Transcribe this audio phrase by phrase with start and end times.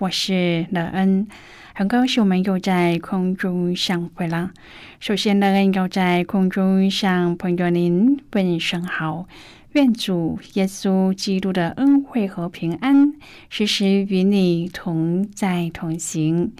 [0.00, 1.28] 我是乐恩，
[1.74, 4.50] 很高兴我们又在空中相会了。
[4.98, 9.26] 首先，乐恩要在空中向朋友您问声好，
[9.72, 13.12] 愿主耶稣基督的恩惠和平安
[13.50, 16.50] 时时与你同在同行。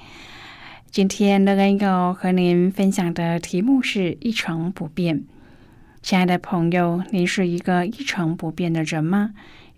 [0.90, 5.24] 今天，乐恩要和您分享的题目是一成不变。
[6.02, 9.30] 亲爱的朋友，您是一个一成不变的人吗？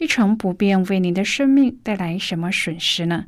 [0.03, 3.27] 一成不变为您的生命带来什么损失呢？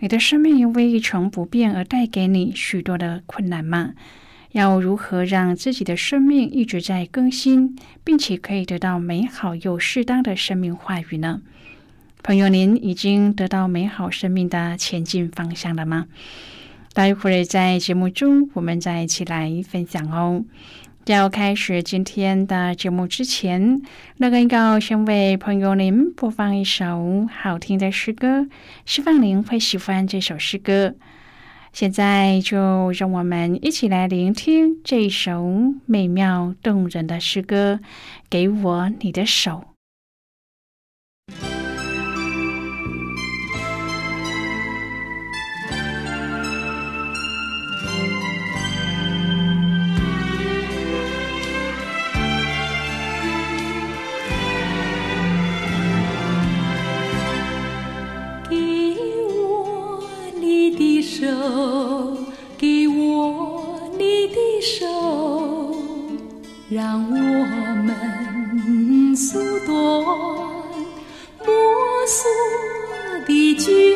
[0.00, 3.94] 你的生命因为一成不变而带给你许多的困难吗？
[4.52, 11.40] 要如何让自己的生命一直在更新，并且可以得到美好又适当的生命话语呢？
[12.22, 16.06] 朋友，您已经得到美好生命的前进方向了吗？
[16.92, 20.44] 待会儿在节目中，我们再一起来分享哦。
[21.04, 23.80] 在要开始今天的节目之前，
[24.18, 28.46] 那个要先为朋友您播放一首好听的诗歌，
[28.84, 30.94] 希望您会喜欢这首诗歌。
[31.72, 35.50] 现在就让我们一起来聆听这首
[35.86, 37.80] 美妙动人的诗歌，
[38.28, 39.22] 《给我你的》。
[39.24, 39.64] 手，
[64.78, 64.86] 手，
[66.68, 67.14] 让我
[67.82, 69.74] 们缩短
[71.44, 71.52] 摸
[72.06, 72.20] 索
[73.26, 73.89] 的距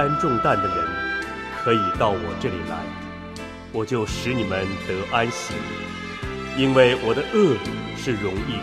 [0.00, 0.76] 担重担的人，
[1.62, 2.78] 可以到我这里来，
[3.70, 5.52] 我就使你们得安息。
[6.56, 7.54] 因为我的恶
[7.98, 8.56] 是容易，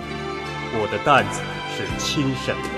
[0.74, 1.40] 我的担子
[1.76, 2.70] 是轻省的。”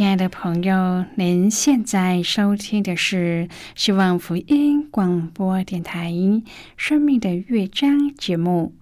[0.00, 6.10] 亲爱的朋友，您现在收听的是希望福音广播电台
[6.74, 8.72] 《生命的乐章》节目。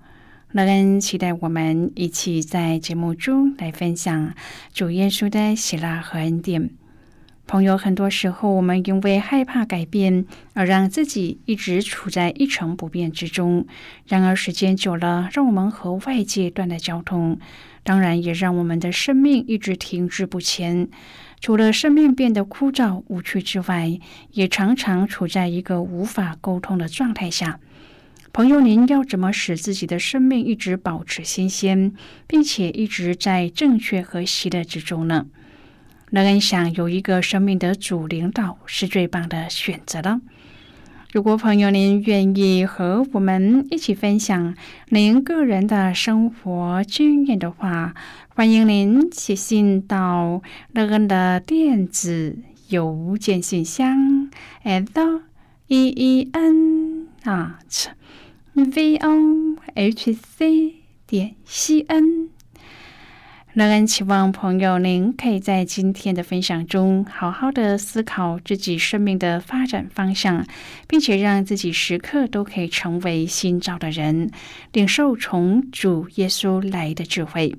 [0.52, 4.32] 乐恩期待我们一起在节目中来分享
[4.72, 6.70] 主耶稣的喜乐和恩典。
[7.48, 13.66] 朋友，很多时候我们因为害怕改变而让自己一直处在一成不变之中。
[14.06, 17.38] 然而时间久了，让我们和外界断了交通，
[17.88, 20.90] 当然也让我们的生命一直停滞不前。
[21.40, 23.98] 除了生命变得枯燥无趣之外，
[24.32, 27.60] 也常常处在一个无法沟通的状态下。
[28.30, 31.94] 朋友，您要怎么使自己的生命一直保持新鲜，
[32.26, 35.24] 并且一直在正确和喜乐之中呢？
[36.10, 40.20] 乐恩想有一个生命的主领导是最棒的选择了。
[41.10, 44.54] 如果朋友您愿意和我们一起分享
[44.90, 47.94] 您个人的生活经验的话，
[48.28, 50.42] 欢迎您写信到
[50.74, 52.36] 乐恩的电子
[52.68, 54.30] 邮件信箱
[54.64, 55.22] ，at
[55.68, 57.86] e e n at
[58.54, 60.74] v o h c
[61.06, 62.28] 点 c n。
[63.58, 70.46] 乐恩期望朋友，您可以在今天的分享中好好的思考自己生命的发展方向，
[70.86, 74.30] 并且让自己时刻都可以成为新造的人，
[74.72, 77.52] 领受从主耶稣来的智慧。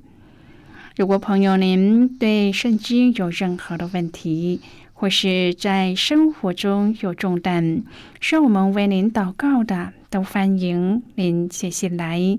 [0.96, 4.62] 如果朋友您对圣经有任何的问题，
[4.94, 7.82] 或是在生活中有重担，
[8.22, 12.38] 需要我们为您祷告的，都欢迎您写信来。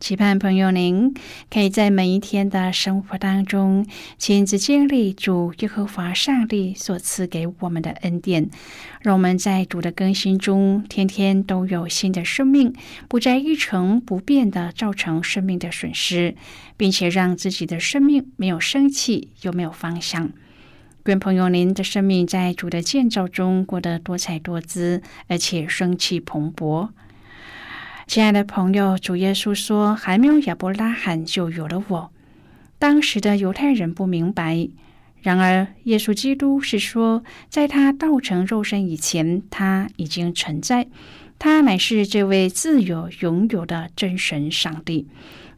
[0.00, 1.14] 期盼朋友，您
[1.50, 3.86] 可以在每一天的生活当中
[4.16, 8.48] 亲自经历主耶和华上帝所赐给我们的恩典，
[9.02, 12.72] 让我们在主的更新中，天天都有新的生命，
[13.08, 16.34] 不再一成不变的造成生命的损失，
[16.78, 20.32] 并且让自己的生命没有生气又没有方向。
[21.04, 26.88] 愿朋友您的生命在主的建造中过得多彩多姿，而且生气蓬勃。
[28.10, 32.10] 亲爱的朋友，主耶稣说：“还没有亚伯拉罕，就有了我。”
[32.76, 34.68] 当时的犹太人不明白。
[35.22, 40.88] 然而，耶稣基督是说，在他道成肉身以前，他已经存在。
[41.38, 45.06] 他乃是这位自由永有的真神上帝。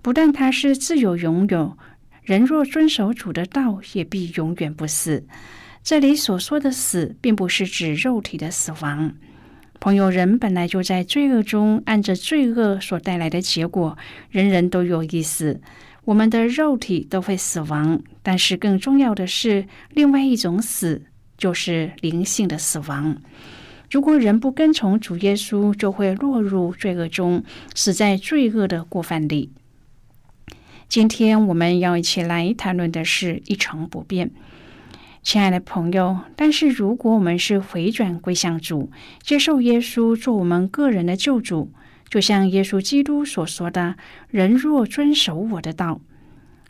[0.02, 1.78] 不但他是自由永有，
[2.22, 5.24] 人若遵守主的道，也必永远不死。
[5.82, 9.14] 这里所说的死，并不是指肉体的死亡。
[9.82, 13.98] 朋友，人本来就在罪恶中，按着罪恶所带来的结果，
[14.30, 15.60] 人人都有意思。
[16.04, 21.02] 我们的肉体都会死亡，但是更重要的是，另外一种死
[21.36, 23.16] 就是灵性的死亡。
[23.90, 27.42] 如果人不跟从主耶稣，就会落入罪恶中，
[27.74, 29.50] 死在罪恶的过犯里。
[30.88, 34.30] 今天我们要一起来谈论的是一成不变。
[35.22, 38.90] 亲爱的朋友，但是如果我们是回转归向主，
[39.22, 41.70] 接受耶稣做我们个人的救主，
[42.08, 43.94] 就像耶稣基督所说的
[44.28, 46.00] ：“人若遵守我的道，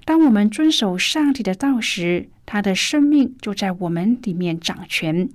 [0.04, 5.30] 当我们遵守上帝的道时，他的生命就在我们里面掌权。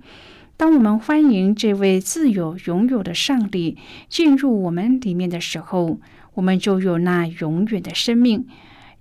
[0.56, 6.00] 当我们欢迎这位自有永有的上帝进入我们里面的时候，
[6.36, 8.46] 我们就有那永远的生命，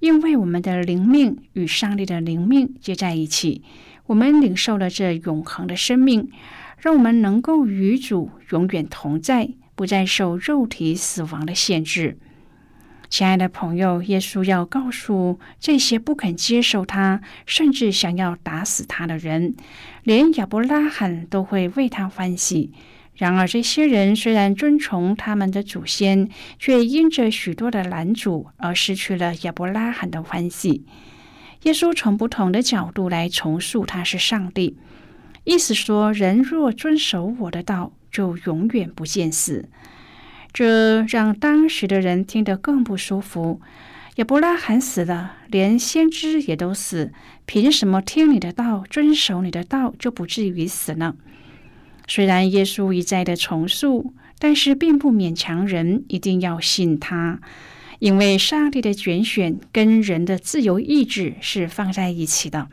[0.00, 3.60] 因为我们的灵命与上帝的灵命接在一起。”
[4.06, 6.30] 我们领受了这永恒的生命，
[6.78, 12.18] 让我们能够与主永远同在，不再受肉体死亡的限制。
[13.08, 19.54] 亲爱的朋友，耶稣要告诉这些不肯接受他，甚至想要打死他的人，
[20.02, 22.72] 连亚伯拉罕都会为他欢喜。
[23.14, 30.84] 然而，这些人虽然遵从他们的祖先，却因着许多的拦阻而失去了亚伯拉罕的欢喜。
[31.66, 34.76] 耶稣从不同的角度来重塑他是上帝，
[35.42, 39.68] 意思说，人若遵守我的道，就永远不见死。
[40.52, 43.60] 这让当时的人听得更不舒服。
[44.14, 47.12] 亚伯拉罕死了，连先知也都死，
[47.46, 51.16] 凭什么听你的道、遵守你的道就不至于死呢？
[52.06, 57.40] 虽然耶稣一再的重塑，但是并不勉强人一定要信他，
[57.98, 62.68] 因为上帝的拣选跟人的自由意志是放在一起的。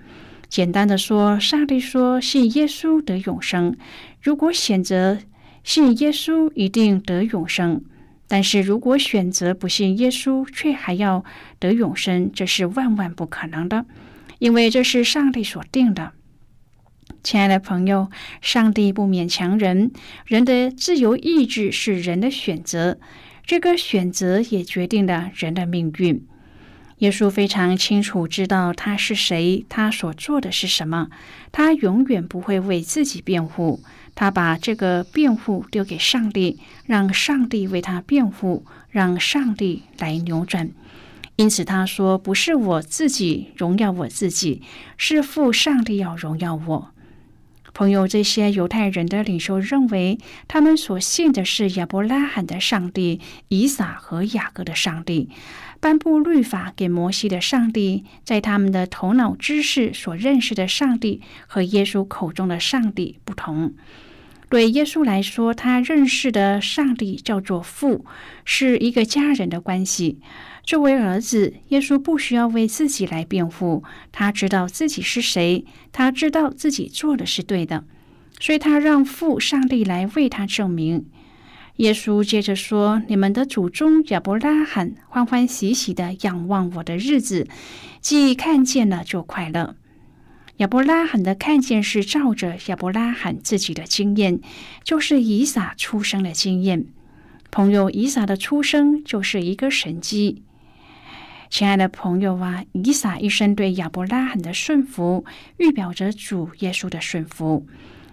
[0.49, 3.75] 简单的说，上帝说信耶稣得永生，
[4.21, 5.19] 如果选择
[5.63, 7.83] 信耶稣，一定得永生。
[8.27, 11.23] 但是如果选择不信耶稣，却还要
[11.59, 13.85] 得永生，这是万万不可能的，
[14.39, 16.13] 因为这是上帝所定的。
[17.21, 18.09] 亲爱的朋友，
[18.41, 19.91] 上帝不勉强人，
[20.25, 22.99] 人的自由意志是人的选择，
[23.45, 26.25] 这个选择也决定了人的命运。
[26.99, 31.09] 耶稣非常清楚知道他是谁，他所做的是什么，
[31.51, 33.81] 他永远不会为自己辩护。
[34.15, 40.69] 他把这个辩护丢给上帝，让上帝为他辩护，让上帝来扭转。
[41.35, 44.61] 因此他说：“不是我自己荣耀我自己，
[44.95, 46.92] 是父上帝要荣耀我。”
[47.73, 55.29] 朋友，这些犹太人的领袖认为，他们所信的是亚伯拉罕的上帝、以撒和雅各的上帝，
[55.79, 63.73] 颁布律法给摩西的上帝，在他们的头脑知识所认识的上帝和耶稣口中的上帝不同。
[64.49, 68.05] 对耶稣来说，他认识的上帝叫做父，
[68.45, 70.19] 是一个家人的关系。
[70.63, 77.83] 作为儿子，耶稣不需要为自己来辩护，他知道自己是谁，他知道自己做的是对的，
[78.39, 81.05] 所以他让父上帝来为他证明。
[81.77, 87.47] 耶稣接着说：“你们的祖宗亚伯拉罕欢欢喜喜的仰望我的日子，
[87.99, 89.75] 既看见了就快乐。”
[90.57, 94.39] 亚伯拉罕的看见是照着亚伯拉罕自己的经验，
[94.83, 96.85] 就是以撒出生的经验。
[97.51, 100.43] 朋友，以撒的出生就是一个神迹。
[101.53, 105.23] 亲爱的朋友啊，以撒一生对亚伯拉罕的顺服，
[105.57, 107.67] 预表着主耶稣的顺服。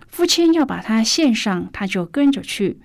[0.09, 2.79] 父亲要把他献上，他就跟着去。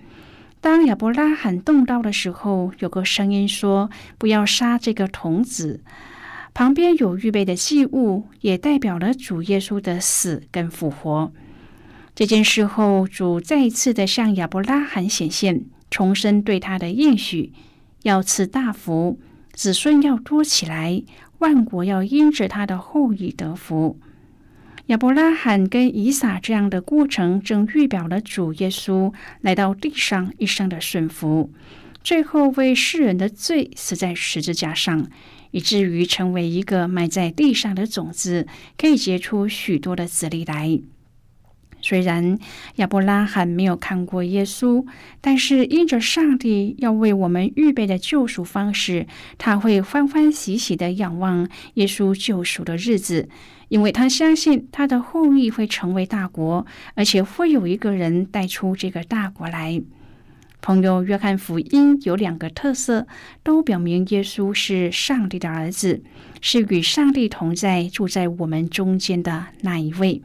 [0.62, 5.82] 当亚伯拉罕动刀的时候，有个声音说：“不要杀这个童子。”
[6.54, 11.30] 旁边有预备的祭物，也代表了主耶稣的死跟复活。
[12.14, 17.52] 这件事后，主再一次的向亚伯拉罕显现，重申对他的应许：
[18.04, 19.20] 要赐大福，
[19.56, 21.02] 子孙要多起来，
[21.38, 23.98] 万国要因着他的后裔得福。
[24.88, 31.50] 亚伯拉罕跟以撒这样的过程，正预表了主耶稣来到地上一生的顺服，
[32.04, 35.08] 最后为世人的罪死在十字架上。
[35.52, 38.46] 以至于成为一个埋在地上的种子，
[38.76, 40.78] 可以结出许多的子粒来。
[41.88, 42.36] 虽然
[42.76, 44.84] 亚伯拉罕没有看过耶稣，
[45.20, 49.06] 但是因着上帝要为我们预备的救赎方式，
[49.38, 53.28] 他会欢欢喜喜的仰望耶稣救赎的日子，
[53.68, 56.66] 因为他相信他的后裔会成为大国，
[56.96, 59.80] 而且会有一个人带出这个大国来。
[60.60, 63.06] 朋友，约翰福音有两个特色，
[63.44, 66.02] 都表明耶稣是上帝的儿子，
[66.40, 70.20] 是与上帝同在、住在我们中间的那一位。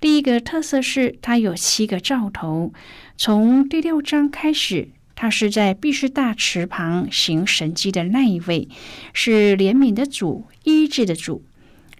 [0.00, 2.72] 第一个特色是，他有七个兆头。
[3.16, 8.68] 从第六章开始，他是在必士大池旁行神迹的那一位，
[9.12, 11.44] 是怜悯的主、医治的主。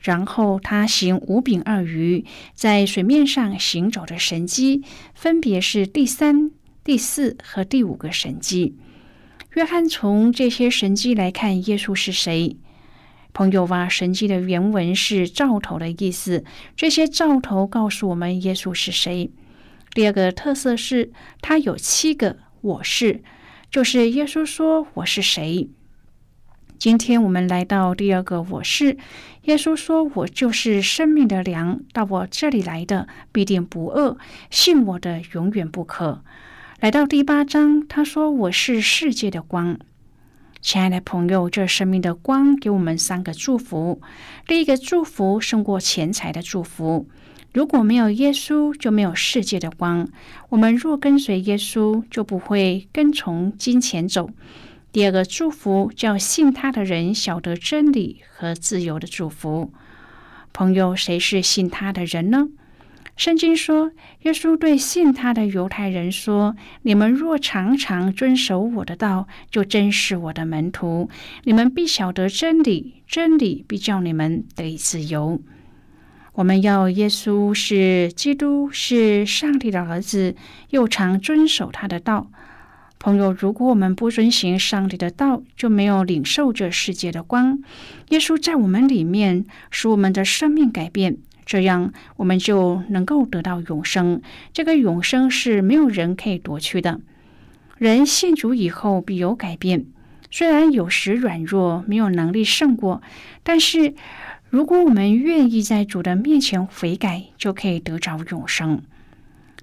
[0.00, 2.25] 然后他行五饼二鱼
[2.55, 6.52] 在水面上行走的神迹，分别是第三。
[6.85, 8.76] 第四和第五个神迹，
[9.57, 12.57] 约翰从这些神迹来看，耶稣是谁？
[13.33, 16.45] 朋友啊，神迹的原文是“兆头”的意思。
[16.77, 19.31] 这些兆头告诉我们耶稣是谁。
[19.93, 23.23] 第二个特色是，他有七个“我是”，
[23.71, 25.69] 就是耶稣说“我是谁”。
[26.79, 28.97] 今天我们来到第二个“我是”，
[29.45, 34.17] 耶稣说：“我就是生命的粮，到我这里来的必定不饿，
[34.51, 36.23] 信我的永远不渴。”
[36.81, 39.79] 来到第八章，他说：“我是世界的光。”
[40.61, 44.00] 亲爱的朋友，这生命的光给我们三个祝福。
[44.47, 47.09] 第一个祝福胜过钱财的祝福。
[47.55, 50.09] 如果没有耶稣，就没有世界的光。
[50.49, 54.31] 我们若跟随耶稣，就不会跟从金钱走。
[54.91, 59.73] 第二个祝福叫信他的人晓得真理和自由的祝福。
[60.53, 62.49] 朋友，谁是信他的人呢？
[63.19, 63.91] 圣经说，
[64.23, 71.11] 耶稣对信他的犹太人说：“你们若常常遵守我的道，就真是我的门徒。
[71.43, 75.43] 你们必晓得真理，真理必叫你们得以自由。”
[76.35, 80.37] 我们要耶稣是基督，是上帝的儿子，
[80.71, 82.31] 又常遵守他的道。
[83.01, 87.59] 朋友，如果我们不遵行上帝的道，就没有领受这世界的光。
[88.11, 91.17] 耶稣在我们里面，使我们的生命改变，
[91.49, 94.21] 这样我们就能够得到永生。
[94.52, 97.00] 这个永生是没有人可以夺去的。
[97.78, 99.87] 人信主以后必有改变，
[100.31, 103.00] 虽然有时软弱，没有能力胜过，
[103.43, 103.95] 但是
[104.50, 108.83] 如果我们愿意在主的面前悔改，就可以得着永生。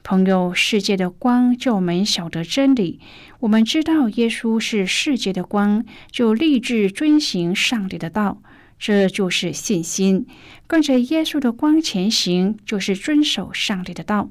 [0.01, 3.00] 朋友，世界的光叫我们晓得真理。
[3.42, 8.42] 我们知道耶稣是世界的光，就立志遵行上帝的道，
[8.77, 10.25] 这就是信心。
[10.67, 14.29] 跟着耶稣的光前行，就是遵守上帝的道。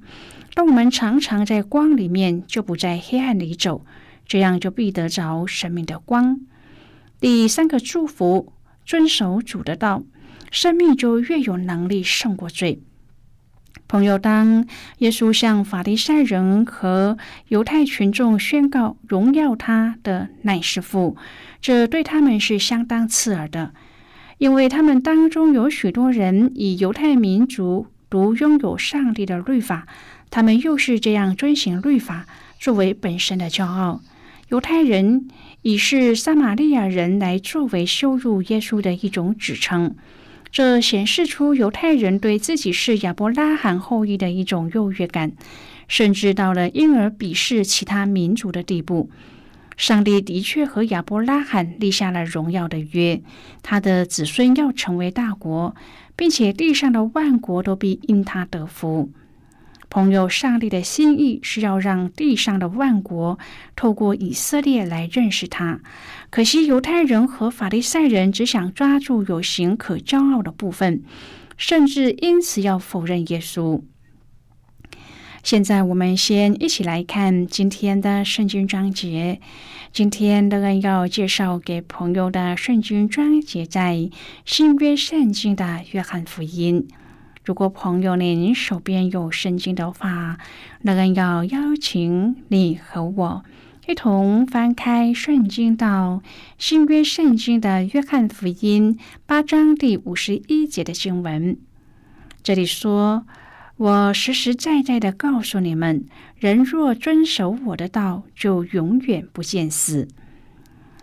[0.54, 3.84] 当我们常常在光里面，就不在黑暗里走，
[4.26, 6.40] 这样就必得着生命的光。
[7.20, 8.52] 第三个祝福：
[8.84, 10.02] 遵守主的道，
[10.50, 12.82] 生命就越有能力胜过罪。
[13.86, 14.66] 朋友，当
[14.98, 21.16] 耶稣向法利赛人和犹太群众宣告荣耀他的乃是父，
[21.60, 23.74] 这对他们是相当刺耳的，
[24.38, 29.86] 因为他们当中有许多人以犹太民族独拥有上帝的律法，
[30.30, 32.26] 他们又是这样遵行律法
[32.58, 34.00] 作为本身的骄傲。
[34.48, 35.28] 犹太人
[35.62, 39.94] 以是撒玛利亚人来作为羞辱耶稣的一种指称。
[40.52, 45.32] 这显示出犹太人对自己是亚伯拉罕后裔的一种优越感，
[45.88, 49.10] 甚至到了因而鄙视其他民族的地步。
[49.76, 53.22] 上帝的确和亚伯拉罕立下了荣耀的约，
[53.62, 55.74] 他的子孙要成为大国，
[56.14, 59.10] 并且地上的万国都必因他得福。
[59.90, 63.38] 朋友，上帝的心意是要让地上的万国
[63.76, 65.80] 透过以色列来认识他。
[66.30, 71.04] 可惜犹太人和法利赛人只想抓住有形可骄傲的部分，
[71.56, 73.82] 甚至因此要否认耶稣。
[75.44, 79.42] 现在我们先一起来看今天的圣经章节。
[79.92, 84.08] 今天乐恩要介绍给朋友的圣经章节在
[84.46, 86.88] 新约圣经的约翰福音。
[87.44, 90.38] 如果朋友您手边有圣经的话，
[90.80, 93.44] 乐恩要邀请你和我
[93.86, 96.22] 一同翻开圣经到
[96.56, 101.58] 新约圣经的约翰福音八章第五十一节的经文。
[102.42, 103.26] 这里说
[103.76, 106.04] ：“我实实在在的告诉你们，
[106.38, 110.06] 人若遵守我的道，就永远不见死。”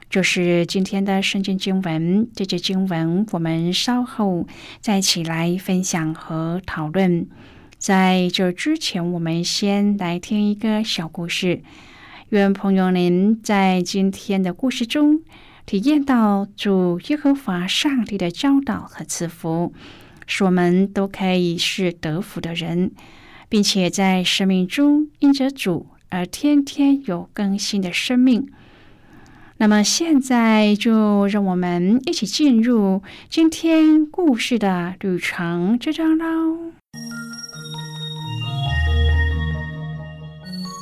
[0.10, 4.45] 就是今天的圣经经文，这节经文我们稍后
[4.81, 7.27] 再起来分享和讨论。
[7.77, 11.63] 在这之前，我们先来听一个小故事。
[12.29, 15.21] 愿朋友您在今天的故事中
[15.65, 19.73] 体验到主耶和华上帝的教导和赐福，
[20.34, 22.91] 使我们都可以是得福的人，
[23.50, 28.48] 并且在生命中因着主而天天有更新的生命。
[29.58, 36.72] 那么现在就让我们一起进入今天故事的旅程之中喽。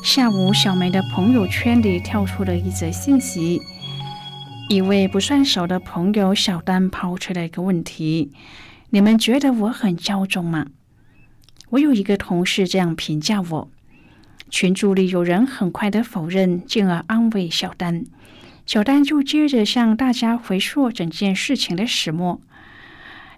[0.04, 3.60] 下午，小梅的朋友圈里跳出了一则信息，
[4.70, 8.32] 一位不算熟的朋友小丹抛出了一个问题：
[8.91, 10.65] 你们觉得我很骄纵吗？
[11.69, 13.71] 我有一个同事这样评价我。
[14.49, 18.04] 群组里有人很快的否认，进而安慰小丹。
[18.65, 22.41] 小丹就接着向大家回溯整件事情的始末。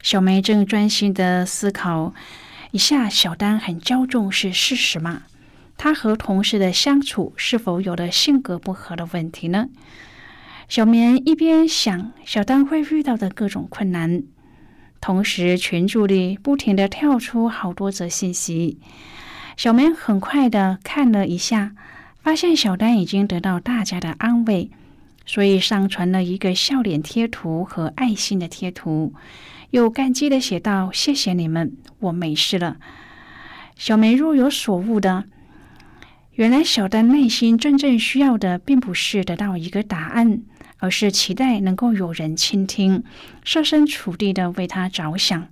[0.02, 2.14] 小梅正专心的思考
[2.72, 5.24] 一下，小丹很骄纵是事实吗？
[5.78, 9.68] 他和同事的相处是否有了性格不合的问题呢？
[10.70, 14.24] 小梅一边想小丹会遇到的各种困难，
[15.02, 18.78] 同时群组里不停的跳出好多则信息。
[19.58, 21.74] 小梅很快的看了一下，
[22.22, 24.70] 发现小丹已经得到大家的安慰。
[25.26, 29.14] 所以上传了一个笑脸贴图和爱心的贴图，
[29.70, 32.78] 又感激的写道：“谢谢你们，我没事了。”
[33.78, 35.26] 小梅若有所悟的，
[36.34, 40.42] 原来小丹内心真正需要的，并不是得到一个答案，
[40.82, 43.04] 而是期待能够有人倾听，
[43.44, 45.48] 设身处地的为他着想，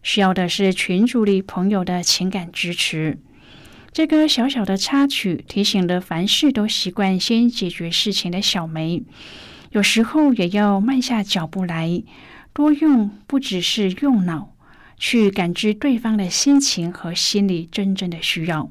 [0.00, 3.18] 需要的是群组里朋友的情感支持。
[3.92, 9.02] 这个小小的插曲提醒了凡事都习惯先解决事情的小梅，
[9.72, 12.04] 有时候也要慢下脚步来，
[12.52, 14.54] 多用不只是用脑
[14.96, 18.70] 去感知对方的心情和心里真正的需要。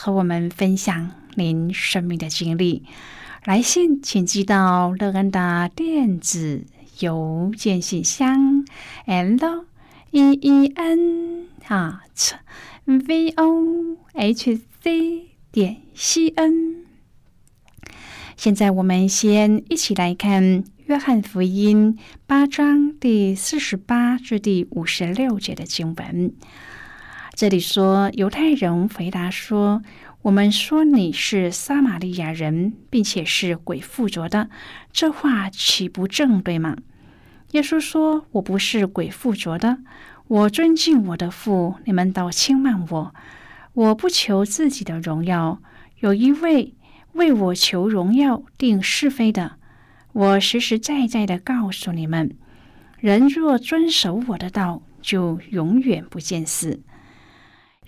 [0.00, 2.84] 和我们分享您生命的经历。
[3.44, 6.64] 来信请寄到乐安的电子
[7.00, 8.64] 邮件信箱
[9.06, 9.66] ：l
[10.12, 12.32] e e n at
[12.84, 16.84] v o h c 点 c n。
[18.36, 26.32] 现在我们先一起来看《约翰福音》八章第四十八至第五十六节的经文。
[27.38, 29.80] 这里说，犹太人回答说。
[30.22, 34.50] 我们说你是撒玛利亚人，并且是鬼附着的，
[34.92, 36.76] 这话岂不正对吗？
[37.52, 39.78] 耶稣说：“我不是鬼附着的，
[40.26, 43.14] 我尊敬我的父，你们倒轻慢我。
[43.72, 45.62] 我不求自己的荣耀，
[46.00, 46.74] 有一位
[47.12, 49.52] 为我求荣耀、定是非的。
[50.12, 52.34] 我实实在在的告诉你们：
[52.98, 56.80] 人若遵守我的道，就永远不见死。”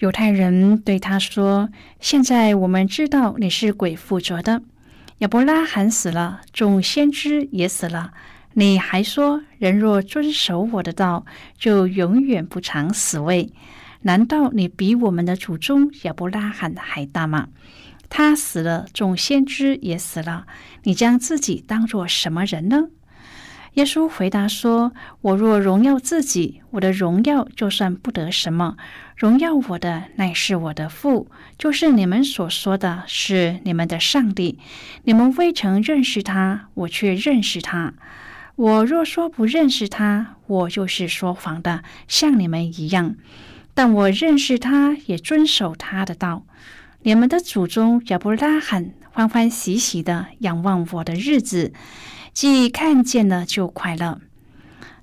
[0.01, 1.69] 犹太人对他说
[2.01, 4.63] ：“现在我们知道你是鬼附着的。
[5.19, 8.15] 亚伯拉罕死了，众先知也死了，
[8.55, 11.27] 你还说人若遵守我的道，
[11.59, 13.53] 就永远不尝死味？
[14.01, 17.49] 难道你比我们的祖宗亚伯拉罕还大吗？
[18.09, 20.47] 他死了，众先知也死了，
[20.85, 22.89] 你将自己当作什么人呢？”
[23.75, 28.77] 耶稣回答说：“我若荣耀自己，我的荣耀就算不得什么。
[29.17, 34.59] 荣耀我的乃是我的父，就是你们所说的是你们的上帝。
[35.05, 37.95] 你们未曾认识他，我却认识他。
[38.57, 43.15] 我若说不认识他，我就是说谎的，像你们一样。
[43.73, 46.45] 但我认识他，也遵守他的道。
[47.03, 51.73] 你们的祖宗亚伯拉罕欢欢喜喜的仰望我的日子。”
[52.33, 54.21] 既看见了就快乐。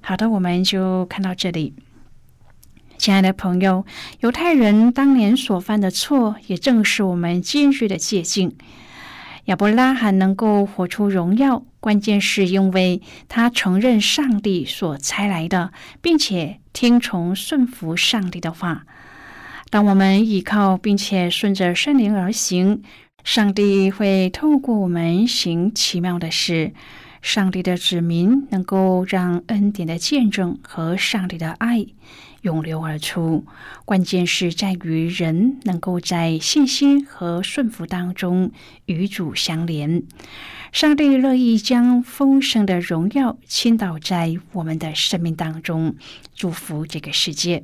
[0.02, 1.74] 好的，我们就看到这里。
[2.98, 3.86] 亲爱的朋友，
[4.22, 8.54] 犹太人当年所犯的错，也正是我们今日的借鉴。
[9.46, 18.84] 亚伯拉罕能够活出荣耀，关键是因为他承认上帝所差来的，并且听从顺服上帝的话。
[19.70, 22.82] 当我们依靠并且顺着圣灵而行，
[23.24, 26.74] 上帝会透过我们行奇妙的事。
[27.22, 31.86] 上帝的子民能够让恩典的见证和上帝的爱
[32.42, 33.46] 涌流而出，
[33.84, 38.52] 关键是在于人能够在信心和顺服当中
[38.86, 40.04] 与主相连。
[40.72, 45.96] 上帝乐意将丰盛的荣耀倾倒在我们的生命当中，
[46.36, 47.64] 祝福这个世界。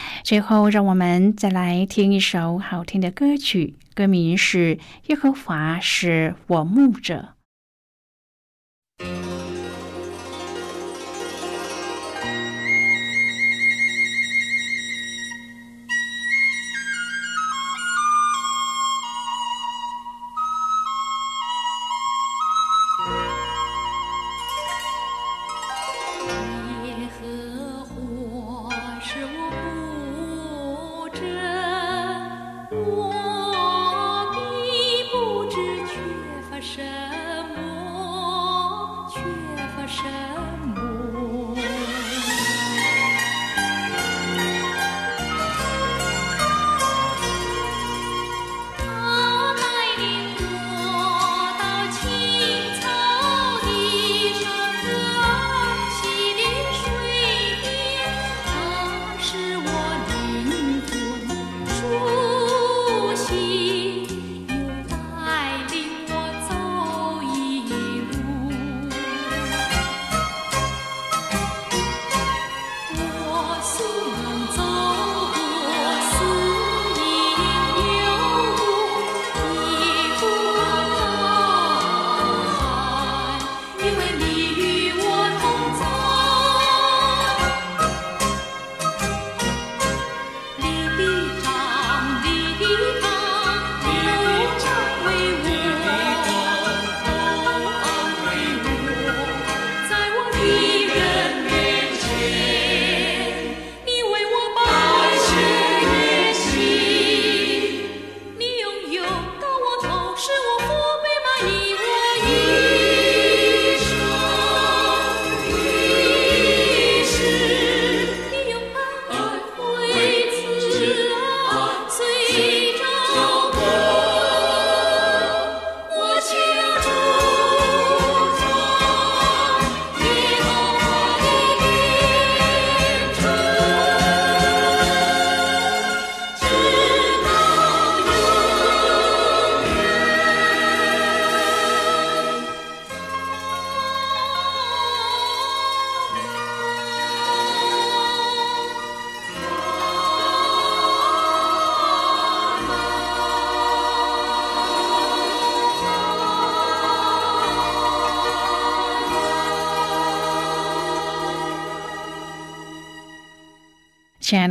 [0.23, 4.75] 最后，让我们再来听一首好听的歌曲，歌名是
[5.07, 7.35] 《耶和华是我牧者》。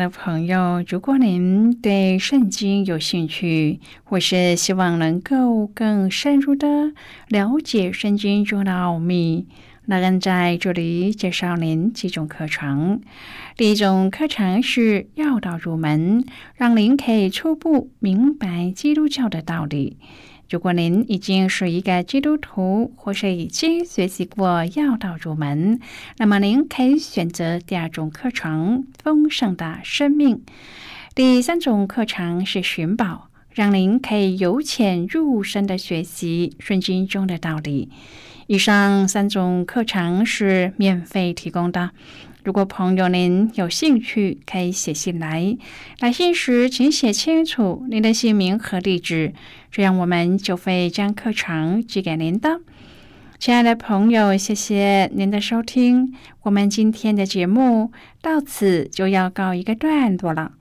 [0.01, 6.95] 的朋友，如果您对圣经有兴趣，或是希望能够更深入的
[7.29, 9.47] 了解圣经中的奥秘，
[9.85, 13.03] 那人在这里介绍您几种课程。
[13.59, 19.99] 第一种课程是要道入门，让您可以初步明白基督教的道理。
[20.51, 25.79] 如果您已经是一个基督徒，或是已经学习过要道入门，
[26.19, 30.39] 那么您可以选择第二种课程《丰盛的生命》。
[31.15, 37.89] 第三种课程是寻宝，让您可以由浅入深的学习圣经中的道理。
[38.49, 41.93] 以上三种课程是免费提供的。
[42.45, 45.57] 如果朋友您有兴趣，可以写信来。
[46.01, 49.35] 来信时，请写清楚您的姓名和地址，
[49.71, 52.61] 这样我们就会将课程寄给您的。
[53.39, 56.15] 亲爱的朋友，谢谢您的收听。
[56.43, 60.53] 我们今天的节目到此就要告一个段落了。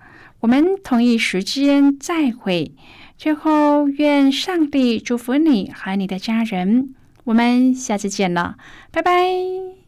[0.41, 2.73] 我们同一时间再会。
[3.17, 6.95] 最后，愿上帝祝福你和你的家人。
[7.25, 8.55] 我们下次见了，
[8.91, 9.78] 拜拜。